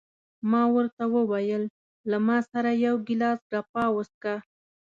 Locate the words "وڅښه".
3.95-4.35